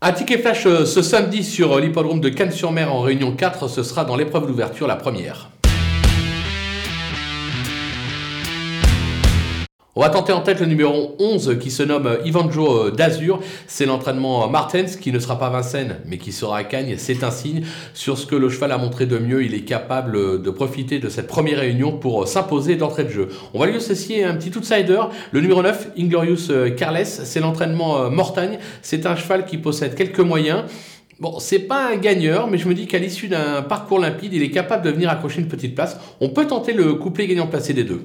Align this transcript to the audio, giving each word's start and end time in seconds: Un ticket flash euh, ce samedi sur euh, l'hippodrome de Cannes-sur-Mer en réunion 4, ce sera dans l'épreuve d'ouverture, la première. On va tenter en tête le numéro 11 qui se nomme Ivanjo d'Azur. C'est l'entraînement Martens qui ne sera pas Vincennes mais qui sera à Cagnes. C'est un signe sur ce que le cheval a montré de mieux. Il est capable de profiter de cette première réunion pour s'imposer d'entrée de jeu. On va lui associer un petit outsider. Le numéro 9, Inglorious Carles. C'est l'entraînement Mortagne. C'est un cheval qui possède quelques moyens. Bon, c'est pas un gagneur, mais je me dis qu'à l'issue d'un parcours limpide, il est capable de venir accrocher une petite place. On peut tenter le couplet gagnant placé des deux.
Un 0.00 0.12
ticket 0.12 0.38
flash 0.38 0.64
euh, 0.66 0.86
ce 0.86 1.02
samedi 1.02 1.42
sur 1.42 1.72
euh, 1.72 1.80
l'hippodrome 1.80 2.20
de 2.20 2.28
Cannes-sur-Mer 2.28 2.94
en 2.94 3.00
réunion 3.00 3.32
4, 3.32 3.66
ce 3.66 3.82
sera 3.82 4.04
dans 4.04 4.14
l'épreuve 4.14 4.46
d'ouverture, 4.46 4.86
la 4.86 4.94
première. 4.94 5.50
On 9.98 10.02
va 10.02 10.10
tenter 10.10 10.32
en 10.32 10.42
tête 10.42 10.60
le 10.60 10.66
numéro 10.66 11.16
11 11.18 11.58
qui 11.60 11.72
se 11.72 11.82
nomme 11.82 12.18
Ivanjo 12.24 12.92
d'Azur. 12.92 13.40
C'est 13.66 13.84
l'entraînement 13.84 14.48
Martens 14.48 14.96
qui 15.00 15.10
ne 15.10 15.18
sera 15.18 15.40
pas 15.40 15.50
Vincennes 15.50 15.96
mais 16.06 16.18
qui 16.18 16.30
sera 16.30 16.58
à 16.58 16.62
Cagnes. 16.62 16.94
C'est 16.98 17.24
un 17.24 17.32
signe 17.32 17.64
sur 17.94 18.16
ce 18.16 18.24
que 18.24 18.36
le 18.36 18.48
cheval 18.48 18.70
a 18.70 18.78
montré 18.78 19.06
de 19.06 19.18
mieux. 19.18 19.42
Il 19.42 19.54
est 19.54 19.64
capable 19.64 20.40
de 20.40 20.50
profiter 20.50 21.00
de 21.00 21.08
cette 21.08 21.26
première 21.26 21.58
réunion 21.58 21.90
pour 21.90 22.28
s'imposer 22.28 22.76
d'entrée 22.76 23.02
de 23.02 23.08
jeu. 23.08 23.28
On 23.54 23.58
va 23.58 23.66
lui 23.66 23.74
associer 23.74 24.22
un 24.22 24.36
petit 24.36 24.56
outsider. 24.56 25.00
Le 25.32 25.40
numéro 25.40 25.64
9, 25.64 25.88
Inglorious 25.98 26.52
Carles. 26.76 27.04
C'est 27.04 27.40
l'entraînement 27.40 28.08
Mortagne. 28.08 28.60
C'est 28.82 29.04
un 29.04 29.16
cheval 29.16 29.46
qui 29.46 29.58
possède 29.58 29.96
quelques 29.96 30.20
moyens. 30.20 30.62
Bon, 31.18 31.40
c'est 31.40 31.58
pas 31.58 31.88
un 31.92 31.96
gagneur, 31.96 32.46
mais 32.46 32.58
je 32.58 32.68
me 32.68 32.74
dis 32.74 32.86
qu'à 32.86 32.98
l'issue 32.98 33.26
d'un 33.26 33.62
parcours 33.62 33.98
limpide, 33.98 34.32
il 34.32 34.44
est 34.44 34.52
capable 34.52 34.84
de 34.84 34.90
venir 34.92 35.10
accrocher 35.10 35.40
une 35.40 35.48
petite 35.48 35.74
place. 35.74 35.98
On 36.20 36.28
peut 36.28 36.46
tenter 36.46 36.72
le 36.72 36.94
couplet 36.94 37.26
gagnant 37.26 37.48
placé 37.48 37.74
des 37.74 37.82
deux. 37.82 38.04